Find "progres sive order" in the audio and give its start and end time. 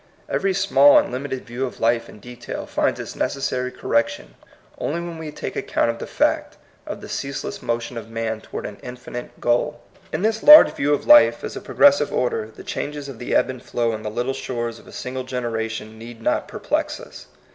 11.61-12.49